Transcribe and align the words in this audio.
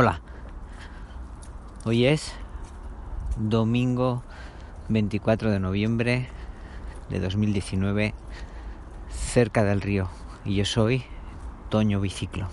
Hola, 0.00 0.20
hoy 1.84 2.06
es 2.06 2.32
domingo 3.36 4.22
24 4.90 5.50
de 5.50 5.58
noviembre 5.58 6.28
de 7.10 7.18
2019 7.18 8.14
cerca 9.10 9.64
del 9.64 9.80
río 9.80 10.08
y 10.44 10.54
yo 10.54 10.64
soy 10.64 11.02
Toño 11.68 12.00
Biciclo. 12.00 12.46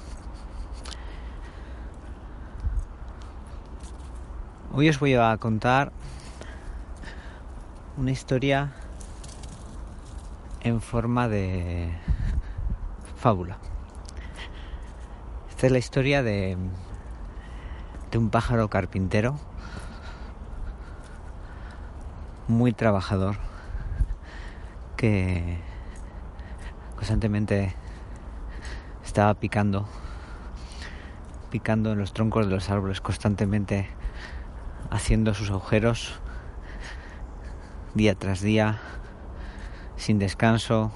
Hoy 4.73 4.89
os 4.89 4.99
voy 4.99 5.13
a 5.13 5.37
contar 5.37 5.91
una 7.95 8.09
historia 8.09 8.73
en 10.61 10.81
forma 10.81 11.27
de 11.27 11.91
fábula. 13.17 13.59
Esta 15.51 15.67
es 15.67 15.71
la 15.71 15.77
historia 15.77 16.23
de 16.23 16.57
un 18.17 18.29
pájaro 18.29 18.69
carpintero. 18.69 19.37
Muy 22.47 22.73
trabajador. 22.73 23.37
Que 24.97 25.59
constantemente 26.95 27.75
estaba 29.03 29.33
picando. 29.33 29.87
Picando 31.49 31.91
en 31.91 31.99
los 31.99 32.13
troncos 32.13 32.47
de 32.47 32.53
los 32.53 32.69
árboles 32.69 33.01
constantemente. 33.01 33.87
Haciendo 34.91 35.33
sus 35.33 35.49
agujeros. 35.49 36.19
Día 37.93 38.15
tras 38.15 38.41
día. 38.41 38.79
Sin 39.95 40.19
descanso. 40.19 40.91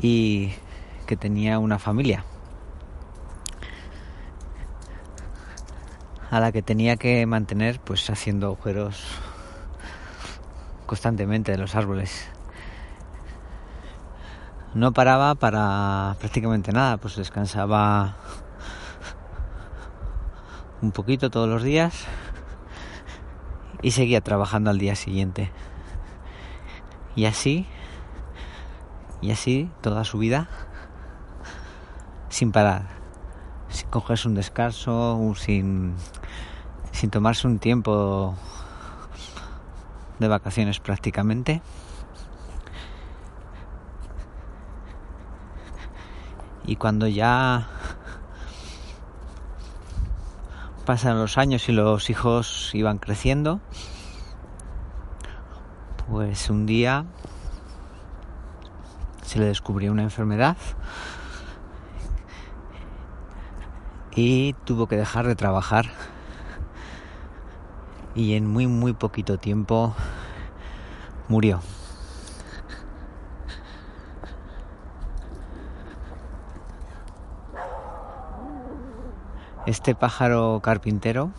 Y 0.00 0.52
que 1.06 1.16
tenía 1.16 1.58
una 1.58 1.78
familia 1.78 2.24
a 6.32 6.40
la 6.40 6.50
que 6.50 6.62
tenía 6.62 6.96
que 6.96 7.26
mantener 7.26 7.78
pues 7.78 8.08
haciendo 8.08 8.46
agujeros 8.46 9.04
constantemente 10.86 11.52
de 11.52 11.58
los 11.58 11.74
árboles. 11.74 12.26
No 14.72 14.92
paraba 14.92 15.34
para 15.34 16.16
prácticamente 16.20 16.72
nada, 16.72 16.96
pues 16.96 17.16
descansaba 17.16 18.16
un 20.80 20.90
poquito 20.90 21.28
todos 21.28 21.50
los 21.50 21.62
días 21.62 22.06
y 23.82 23.90
seguía 23.90 24.22
trabajando 24.22 24.70
al 24.70 24.78
día 24.78 24.96
siguiente. 24.96 25.52
Y 27.14 27.26
así, 27.26 27.66
y 29.20 29.32
así 29.32 29.70
toda 29.82 30.02
su 30.04 30.16
vida, 30.16 30.48
sin 32.30 32.52
parar, 32.52 33.01
sin 33.72 33.88
cogerse 33.88 34.28
un 34.28 34.34
descanso, 34.34 35.18
sin 35.36 35.96
sin 36.92 37.10
tomarse 37.10 37.48
un 37.48 37.58
tiempo 37.58 38.36
de 40.18 40.28
vacaciones 40.28 40.78
prácticamente. 40.78 41.62
Y 46.64 46.76
cuando 46.76 47.08
ya 47.08 47.66
pasan 50.86 51.18
los 51.18 51.38
años 51.38 51.68
y 51.68 51.72
los 51.72 52.08
hijos 52.08 52.70
iban 52.72 52.98
creciendo, 52.98 53.60
pues 56.08 56.50
un 56.50 56.66
día 56.66 57.06
se 59.22 59.40
le 59.40 59.46
descubrió 59.46 59.90
una 59.90 60.02
enfermedad 60.02 60.56
y 64.14 64.52
tuvo 64.64 64.86
que 64.86 64.96
dejar 64.96 65.26
de 65.26 65.34
trabajar 65.34 65.86
y 68.14 68.34
en 68.34 68.46
muy 68.46 68.66
muy 68.66 68.92
poquito 68.92 69.38
tiempo 69.38 69.94
murió. 71.28 71.60
Este 79.64 79.94
pájaro 79.94 80.60
carpintero 80.62 81.30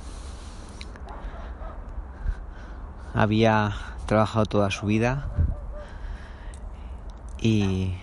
había 3.14 3.74
trabajado 4.06 4.46
toda 4.46 4.72
su 4.72 4.86
vida 4.86 5.28
y 7.40 7.96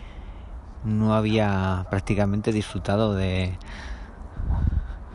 no 0.85 1.15
había 1.15 1.87
prácticamente 1.89 2.53
disfrutado 2.53 3.15
de, 3.15 3.59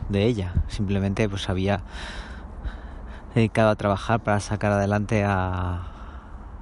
de 0.08 0.24
ella. 0.24 0.54
Simplemente 0.68 1.28
pues 1.28 1.48
había 1.48 1.82
dedicado 3.34 3.70
a 3.70 3.76
trabajar 3.76 4.20
para 4.20 4.40
sacar 4.40 4.72
adelante 4.72 5.24
a, 5.24 5.82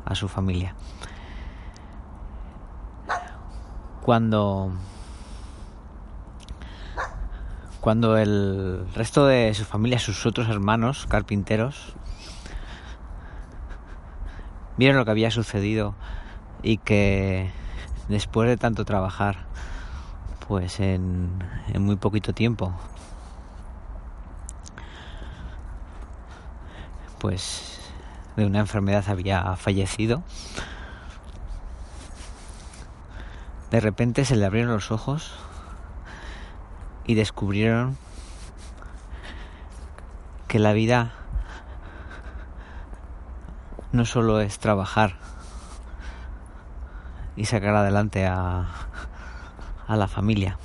a 0.04 0.14
su 0.14 0.28
familia. 0.28 0.74
Cuando 4.02 4.72
cuando 7.80 8.16
el 8.16 8.86
resto 8.94 9.26
de 9.26 9.52
su 9.52 9.64
familia, 9.64 9.98
sus 9.98 10.24
otros 10.24 10.48
hermanos 10.48 11.06
carpinteros, 11.06 11.94
vieron 14.78 14.96
lo 14.96 15.04
que 15.04 15.10
había 15.10 15.30
sucedido 15.30 15.94
y 16.62 16.78
que 16.78 17.50
después 18.08 18.48
de 18.48 18.56
tanto 18.56 18.86
trabajar, 18.86 19.36
pues 20.48 20.80
en, 20.80 21.30
en 21.74 21.82
muy 21.82 21.96
poquito 21.96 22.32
tiempo 22.32 22.72
pues 27.24 27.80
de 28.36 28.44
una 28.44 28.58
enfermedad 28.58 29.08
había 29.08 29.56
fallecido. 29.56 30.22
De 33.70 33.80
repente 33.80 34.26
se 34.26 34.36
le 34.36 34.44
abrieron 34.44 34.74
los 34.74 34.90
ojos 34.90 35.32
y 37.06 37.14
descubrieron 37.14 37.96
que 40.48 40.58
la 40.58 40.74
vida 40.74 41.12
no 43.92 44.04
solo 44.04 44.42
es 44.42 44.58
trabajar 44.58 45.16
y 47.36 47.46
sacar 47.46 47.74
adelante 47.74 48.26
a, 48.26 48.66
a 49.88 49.96
la 49.96 50.08
familia, 50.08 50.58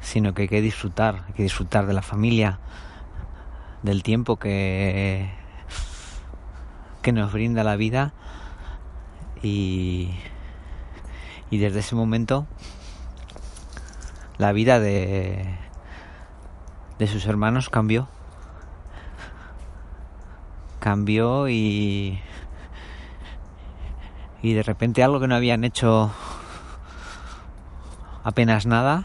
sino 0.00 0.32
que 0.32 0.42
hay 0.42 0.48
que 0.48 0.60
disfrutar, 0.60 1.24
hay 1.26 1.32
que 1.32 1.42
disfrutar 1.42 1.86
de 1.86 1.92
la 1.92 2.02
familia, 2.02 2.60
del 3.82 4.02
tiempo 4.02 4.36
que, 4.36 5.30
que 7.02 7.12
nos 7.12 7.32
brinda 7.32 7.64
la 7.64 7.76
vida 7.76 8.12
y, 9.42 10.10
y 11.50 11.58
desde 11.58 11.80
ese 11.80 11.94
momento 11.94 12.46
la 14.38 14.52
vida 14.52 14.80
de, 14.80 15.58
de 16.98 17.06
sus 17.06 17.26
hermanos 17.26 17.70
cambió. 17.70 18.08
Cambió 20.80 21.48
y, 21.48 22.20
y 24.42 24.52
de 24.52 24.62
repente 24.62 25.02
algo 25.02 25.20
que 25.20 25.26
no 25.26 25.34
habían 25.34 25.64
hecho 25.64 26.12
apenas 28.22 28.66
nada 28.66 29.04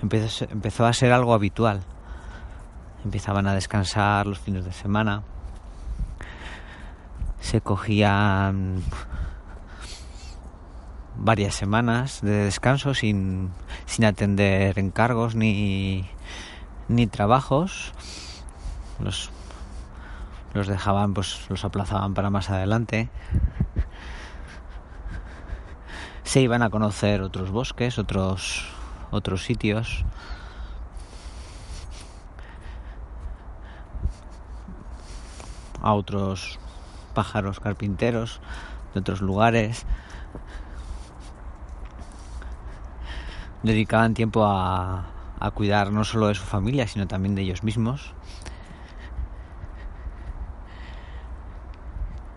empezó, 0.00 0.44
empezó 0.50 0.86
a 0.86 0.92
ser 0.92 1.12
algo 1.12 1.34
habitual 1.34 1.82
empezaban 3.04 3.46
a 3.46 3.54
descansar 3.54 4.26
los 4.26 4.38
fines 4.38 4.64
de 4.64 4.72
semana, 4.72 5.22
se 7.40 7.60
cogían 7.60 8.82
varias 11.16 11.54
semanas 11.54 12.20
de 12.22 12.44
descanso 12.44 12.94
sin, 12.94 13.50
sin 13.86 14.04
atender 14.04 14.78
encargos 14.78 15.34
ni, 15.34 16.08
ni 16.88 17.06
trabajos. 17.06 17.92
Los, 18.98 19.30
los 20.54 20.66
dejaban, 20.66 21.14
pues 21.14 21.46
los 21.48 21.64
aplazaban 21.64 22.14
para 22.14 22.30
más 22.30 22.50
adelante. 22.50 23.10
Se 26.22 26.40
iban 26.40 26.62
a 26.62 26.70
conocer 26.70 27.20
otros 27.20 27.50
bosques, 27.50 27.98
otros, 27.98 28.66
otros 29.10 29.44
sitios. 29.44 30.04
A 35.84 35.92
otros 35.92 36.58
pájaros 37.12 37.60
carpinteros 37.60 38.40
de 38.94 39.00
otros 39.00 39.20
lugares. 39.20 39.84
Dedicaban 43.62 44.14
tiempo 44.14 44.46
a, 44.46 45.06
a 45.38 45.50
cuidar 45.50 45.92
no 45.92 46.04
solo 46.04 46.28
de 46.28 46.34
su 46.34 46.42
familia, 46.42 46.88
sino 46.88 47.06
también 47.06 47.34
de 47.34 47.42
ellos 47.42 47.62
mismos. 47.62 48.14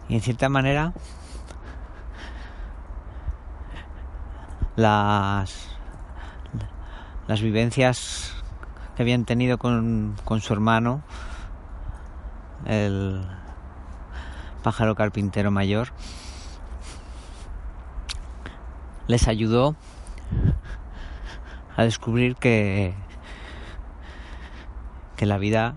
Y 0.10 0.16
en 0.16 0.22
cierta 0.22 0.50
manera, 0.50 0.94
las, 4.76 5.70
las 7.28 7.42
vivencias 7.42 8.34
que 8.96 9.04
habían 9.04 9.24
tenido 9.24 9.58
con, 9.58 10.16
con 10.26 10.42
su 10.42 10.54
hermano, 10.54 11.02
el 12.65 13.21
pájaro 14.63 14.95
carpintero 14.95 15.51
mayor, 15.51 15.89
les 19.07 19.27
ayudó 19.27 19.75
a 21.77 21.83
descubrir 21.83 22.36
que, 22.36 22.94
que 25.15 25.25
la 25.25 25.38
vida 25.38 25.75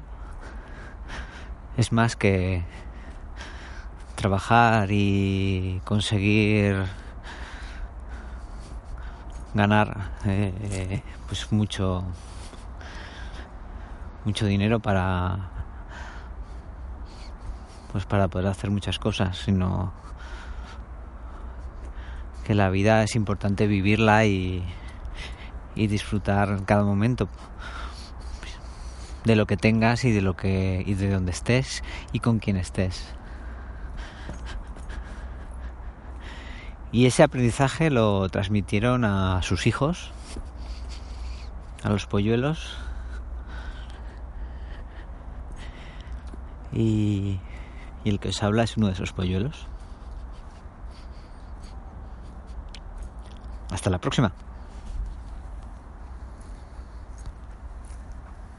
es 1.77 1.93
más 1.93 2.17
que 2.17 2.65
trabajar 4.17 4.89
y 4.91 5.81
conseguir 5.85 6.85
ganar 9.55 10.11
eh, 10.27 11.03
pues 11.27 11.51
mucho 11.53 12.05
mucho 14.25 14.47
dinero 14.47 14.81
para 14.81 15.60
pues 17.93 18.05
para 18.05 18.29
poder 18.29 18.49
hacer 18.49 18.71
muchas 18.71 18.99
cosas 18.99 19.37
sino 19.37 19.93
que 22.45 22.55
la 22.55 22.71
vida 22.71 23.03
es 23.03 23.17
importante 23.17 23.67
vivirla 23.67 24.25
y, 24.27 24.65
y 25.75 25.87
disfrutar 25.87 26.65
cada 26.65 26.85
momento 26.85 27.29
de 29.25 29.37
lo 29.37 29.47
que 29.47 29.57
tengas 29.57 30.05
y 30.05 30.13
de 30.13 30.23
lo 30.23 30.35
que 30.35 30.83
y 30.87 30.95
de 30.95 31.11
donde 31.11 31.33
estés 31.33 31.83
y 32.13 32.21
con 32.21 32.39
quien 32.39 32.57
estés. 32.57 33.15
Y 36.93 37.07
ese 37.07 37.23
aprendizaje 37.23 37.89
lo 37.89 38.29
transmitieron 38.31 39.05
a 39.05 39.43
sus 39.43 39.69
hijos, 39.69 40.11
a 41.85 41.89
los 41.89 42.07
polluelos. 42.07 42.77
Y, 46.73 47.39
y 48.05 48.11
el 48.11 48.19
que 48.19 48.29
os 48.29 48.43
habla 48.43 48.63
es 48.63 48.77
uno 48.77 48.87
de 48.87 48.95
esos 48.95 49.13
polluelos. 49.13 49.67
Hasta 53.71 53.91
la 53.91 53.99
próxima. 53.99 54.33